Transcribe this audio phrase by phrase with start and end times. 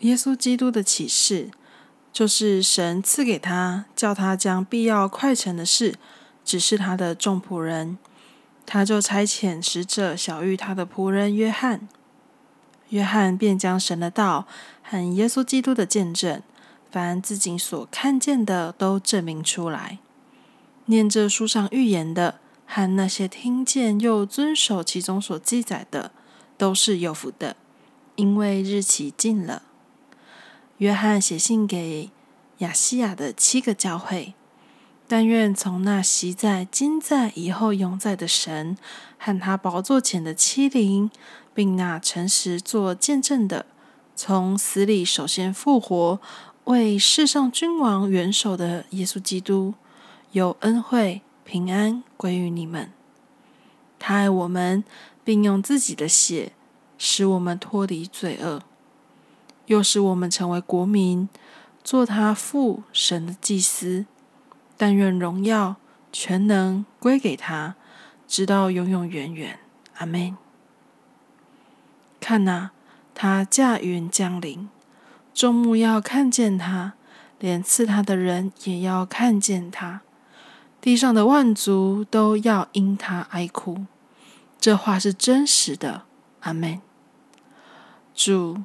[0.00, 1.50] 耶稣基督的启示，
[2.12, 5.96] 就是神赐给他，叫他将必要快成的事
[6.44, 7.98] 指示他的众仆人。
[8.64, 11.88] 他就差遣使者小谕他的仆人约翰，
[12.90, 14.46] 约翰便将神的道
[14.82, 16.42] 和耶稣基督的见证，
[16.90, 19.98] 凡自己所看见的，都证明出来。
[20.86, 26.12] 念这书上预言的，和那些听见又遵守其中所记载的，
[26.56, 27.56] 都是有福的，
[28.14, 29.62] 因为日期近了。
[30.80, 32.08] 约翰写信给
[32.58, 34.32] 亚西亚的七个教会。
[35.06, 38.78] 但愿从那习在、今在、以后永在的神，
[39.18, 41.10] 和他宝座前的欺凌，
[41.52, 43.66] 并那诚实做见证的，
[44.16, 46.18] 从死里首先复活、
[46.64, 49.74] 为世上君王元首的耶稣基督，
[50.32, 52.90] 有恩惠、平安归于你们。
[53.98, 54.82] 他爱我们，
[55.22, 56.52] 并用自己的血
[56.96, 58.62] 使我们脱离罪恶，
[59.70, 61.28] 又使我们成为国民，
[61.84, 64.04] 做他父神的祭司。
[64.76, 65.76] 但愿荣耀
[66.10, 67.76] 全能归给他，
[68.26, 69.60] 直到永永远远。
[69.98, 70.36] 阿门。
[72.18, 72.72] 看哪，
[73.14, 74.68] 他驾云降临，
[75.32, 76.94] 众目要看见他，
[77.38, 80.00] 连刺他的人也要看见他，
[80.80, 83.84] 地上的万族都要因他哀哭。
[84.58, 86.02] 这话是真实的。
[86.40, 86.80] 阿门。
[88.12, 88.58] 主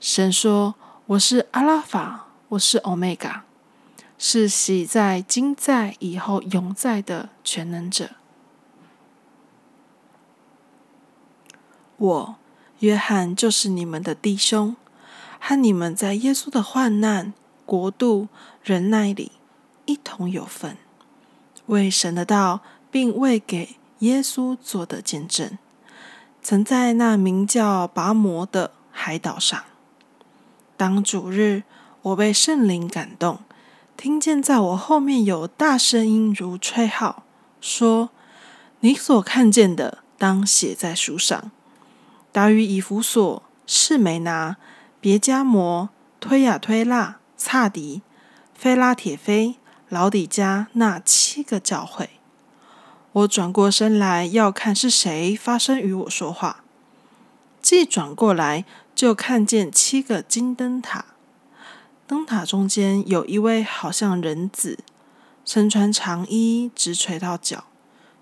[0.00, 3.44] 神说：“我是阿拉法，我是欧米伽。”
[4.16, 8.10] 是喜在、今在、以后永在的全能者。
[11.96, 12.36] 我
[12.80, 14.76] 约翰就是你们的弟兄，
[15.40, 17.32] 和你们在耶稣的患难、
[17.66, 18.28] 国度、
[18.62, 19.32] 忍耐里
[19.86, 20.76] 一同有份，
[21.66, 22.60] 为神的道，
[22.90, 25.58] 并为给耶稣做的见证。
[26.40, 29.64] 曾在那名叫拔摩的海岛上，
[30.78, 31.64] 当主日，
[32.02, 33.40] 我被圣灵感动。
[33.96, 37.24] 听见在我后面有大声音如吹号，
[37.60, 38.10] 说
[38.78, 41.50] ：“你所看见的，当写在书上。”
[42.30, 44.56] 达于以弗所、士美拿、
[45.00, 45.88] 别加摩、
[46.20, 48.02] 推亚推拉、萨迪、
[48.54, 49.56] 菲拉铁菲、
[49.88, 52.10] 老底加那七个教会。
[53.10, 56.62] 我转过身来要看是谁发声与我说话。
[57.60, 58.64] 既转过来，
[58.98, 61.04] 就看见七个金灯塔。
[62.08, 64.80] 灯塔中间有一位好像人子，
[65.44, 67.66] 身穿长衣，直垂到脚，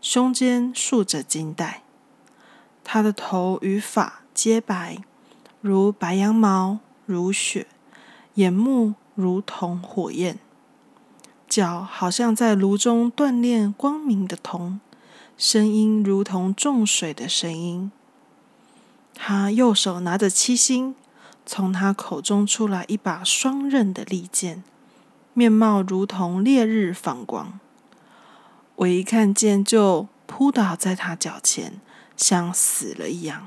[0.02, 1.82] 胸间束着金带。
[2.84, 4.98] 他的头与发皆白，
[5.62, 7.64] 如白羊毛，如雪；
[8.34, 10.38] 眼目如同火焰，
[11.48, 14.78] 脚好像在炉中锻炼光明的铜，
[15.38, 17.90] 声音如同重水的声音。
[19.16, 20.94] 他右手拿着七星。
[21.48, 24.64] 从他口中出来一把双刃的利剑，
[25.32, 27.60] 面貌如同烈日放光。
[28.74, 31.80] 我一看见就扑倒在他脚前，
[32.16, 33.46] 像死了一样。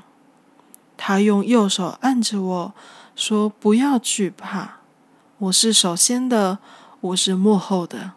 [0.96, 2.74] 他用右手按着我
[3.14, 4.78] 说：“不要惧怕，
[5.36, 6.58] 我是首先的，
[7.02, 8.12] 我是幕后的，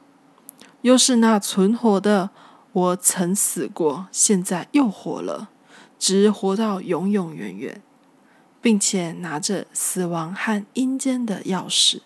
[0.83, 2.29] 又是那存活的。
[2.71, 5.49] 我曾死过，现在又活了，
[6.03, 7.81] 直活到永永远远。”
[8.63, 11.99] 并且拿着死亡和阴间的钥匙，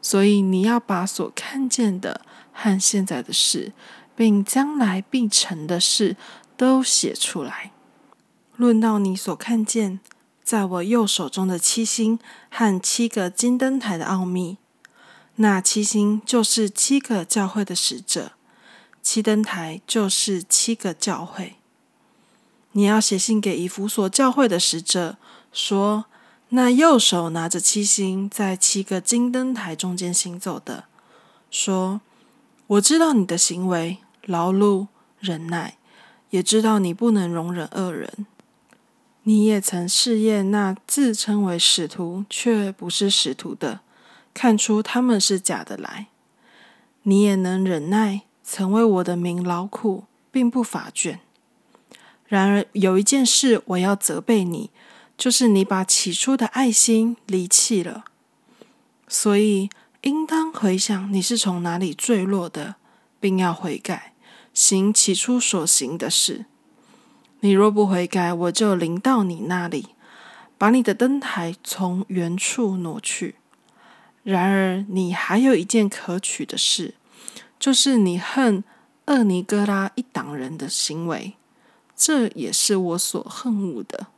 [0.00, 2.22] 所以你要把所看见的
[2.54, 3.74] 和现在的事，
[4.16, 6.16] 并将来必成的事
[6.56, 7.70] 都写出来。
[8.56, 10.00] 论到你所看见
[10.42, 12.18] 在我右手中的七星
[12.50, 14.56] 和七个金灯台的奥秘，
[15.36, 18.32] 那七星就是七个教会的使者，
[19.02, 21.56] 七灯台就是七个教会。
[22.72, 25.16] 你要写信给以弗所教会的使者。
[25.52, 26.06] 说
[26.48, 30.84] ：“那右手拿着七星，在七个金灯台中间行走的，
[31.50, 32.00] 说：
[32.66, 34.86] 我知道你的行为，劳碌
[35.18, 35.76] 忍耐，
[36.30, 38.26] 也知道你不能容忍恶人。
[39.24, 43.80] 你也曾试验那自称为使徒却不是使徒的，
[44.32, 46.08] 看出他们是假的来。
[47.02, 51.18] 你也能忍耐，曾为我的名劳苦，并不乏倦。
[52.32, 54.70] 然而有一件事，我要责备你。”
[55.18, 58.04] 就是你把起初的爱心离弃了，
[59.06, 59.68] 所以
[60.00, 62.76] 应当回想你是从哪里坠落的，
[63.20, 64.14] 并要悔改，
[64.54, 66.46] 行起初所行的事。
[67.40, 69.90] 你若不悔改，我就临到你那里，
[70.58, 73.36] 把你的灯台从原处挪去。
[74.24, 76.94] 然而你还有一件可取的事，
[77.60, 78.64] 就是你恨
[79.06, 81.34] 厄尼哥拉一党人的行为，
[82.04, 84.08] 这也是我所恨恶的。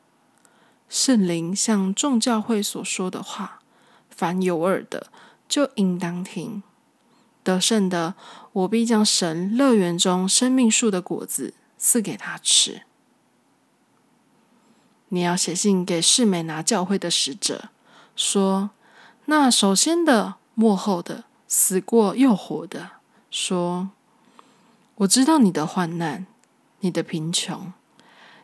[0.89, 3.61] 圣灵像众教会所说的话，
[4.09, 5.09] 凡有耳的
[5.47, 6.63] 就应当听。
[7.43, 8.15] 得胜的，
[8.53, 12.85] 我必将神乐园中生命树的果子赐给他吃。
[15.11, 17.69] 你要写信给士美拿教会的使者，
[18.17, 18.71] 说：
[19.27, 22.93] 那首先的、幕后的、死过又活的，
[23.31, 23.91] 说：
[24.95, 26.27] 我知道你的患难，
[26.85, 27.73] 你的贫穷，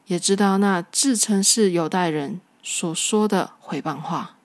[0.06, 4.38] 也知道那自称是犹太人所说的毁谤话。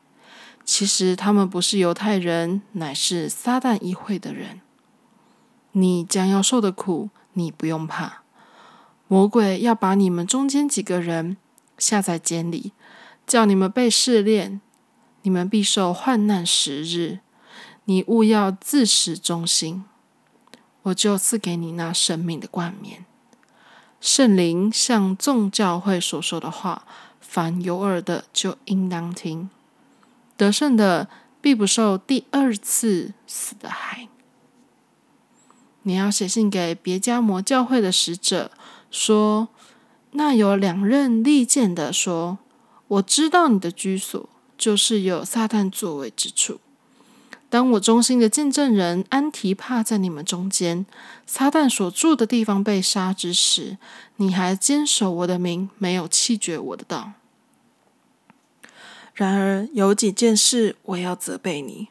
[0.65, 4.59] 其实他们不是犹太人，乃是撒旦议会的人。
[5.71, 8.23] 你将要受的苦，你不用怕。
[9.07, 11.37] 魔鬼要把你们中间几个人
[11.77, 12.73] 下在监里，
[13.25, 14.59] 叫你们被试炼，
[15.21, 17.19] 你们必受患难十日。
[17.85, 19.85] 你勿要自始忠心，
[20.81, 23.04] 我就赐给你那生命的冠冕。
[23.99, 26.85] 圣灵向众教会所说的话，
[27.19, 29.49] 凡有耳的就应当听。
[30.37, 31.07] 得胜的
[31.41, 34.07] 必不受第二次死的害。
[35.83, 38.51] 你要写信给别加摩教会的使者，
[38.89, 39.49] 说：
[40.11, 42.39] 那有两刃利剑的说，
[42.87, 44.27] 我知道你的居所
[44.57, 46.59] 就是有撒旦作为之处。
[47.55, 50.85] 当我忠心的见证人安提帕在你们中间，
[51.25, 53.77] 撒旦所住的地方被杀之时，
[54.17, 57.13] 你还坚守我的名，没有弃绝我的道。
[59.13, 61.87] 然而有几件事我要责备你，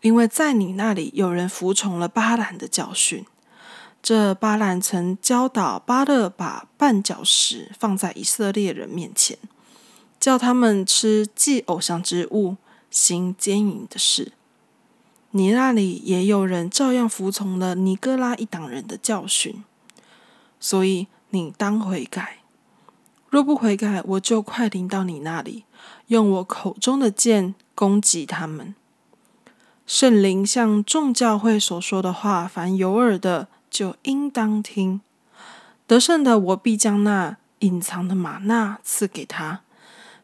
[0.00, 3.26] 因为在你那里有人服从了巴兰的教训。
[4.02, 9.36] 这巴兰曾教导巴勒把绊脚石放在以色列人面前，
[10.18, 12.56] 叫他们吃祭偶像之物、
[12.90, 14.32] 行奸淫的事。
[15.30, 19.62] 你那里也有人照样服从了尼哥拉一党人的教训，
[20.58, 22.38] 所以你当悔改。
[23.28, 25.64] 若不悔改，我就快临到你那里。
[26.06, 28.74] 用我口中的剑攻击他们。
[29.86, 35.02] 圣灵向众教会所说的话，凡有耳的就应当听。
[35.86, 39.60] 得胜的，我必将那隐藏的玛纳赐给他，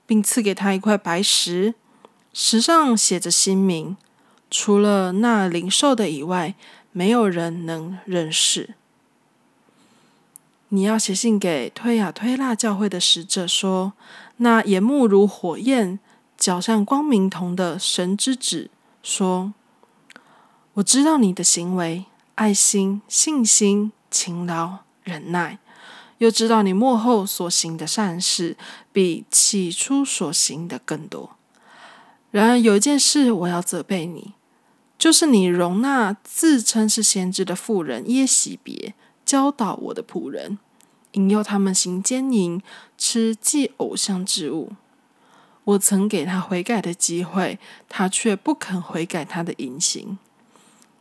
[0.06, 1.74] 并赐给他一块白石，
[2.32, 3.96] 石上写着新名，
[4.56, 6.54] 除了那灵兽的以外，
[6.92, 8.76] 没有人能认识。
[10.68, 13.94] 你要写信给推雅推拉教会的使者说
[14.38, 15.98] ：“那眼目如火焰、
[16.38, 18.70] 脚像光明铜的神之子
[19.02, 19.52] 说：
[20.74, 22.04] 我知道你的行为、
[22.36, 25.58] 爱心、信心、勤劳、忍耐，
[26.18, 28.56] 又知道你幕后所行的善事
[28.92, 31.30] 比起初所行的更多。
[32.30, 34.34] 然而有一件事我要责备你，
[35.04, 40.58] 就是你容纳自称是先知的妇人耶喜别。”教导我的仆人，
[41.12, 42.62] 引诱他们行奸淫，
[42.96, 44.72] 吃祭偶像之物。
[45.64, 50.16] 我曾给他悔改的机会，他却不肯悔改他的淫行。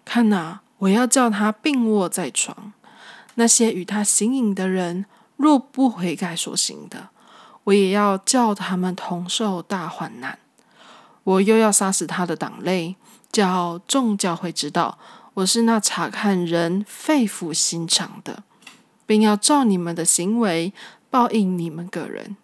[0.03, 2.73] 看哪，我要叫他病卧在床。
[3.35, 5.05] 那些与他行淫的人，
[5.37, 7.11] 若不悔改所行的，
[7.63, 10.39] 我也要叫他们同受大患难。
[11.23, 12.95] 我又要杀死他的党类，
[13.31, 14.97] 叫众教会知道。
[15.35, 18.43] 我是那查看人肺腑心肠的，
[19.05, 20.71] 并要照你们的行为
[21.09, 22.37] 报应你们个人。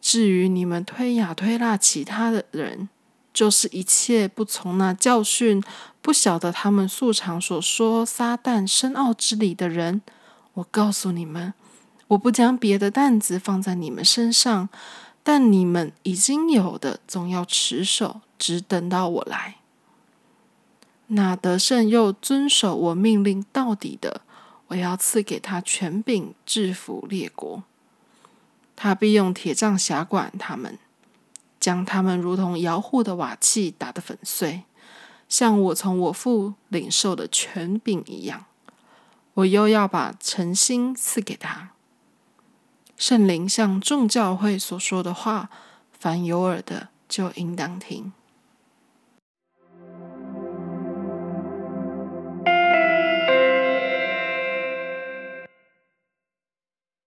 [0.00, 2.88] 至于你们推雅推拉其他的人，
[3.34, 5.62] 就是一切不从那教训、
[6.00, 10.00] 不晓得他们素常所说撒旦深奥之理的人，
[10.54, 11.52] 我告诉你们，
[12.08, 14.68] 我不将别的担子放在你们身上，
[15.22, 19.56] 但你们已经有的，总要持守，只等到我来。
[21.08, 24.22] 那得胜又遵守我命令到底的，
[24.68, 27.62] 我要赐给他权柄，制服列国。
[28.74, 30.78] 他必用铁杖辖管他们，
[31.60, 34.62] 将他们如同摇户的瓦器打得粉碎，
[35.28, 38.46] 像我从我父领受的权柄一样。
[39.34, 41.71] 我又要把诚心赐给他。
[43.02, 45.50] 圣灵像众教会所说的话，
[45.90, 48.12] 凡有耳的就应当听。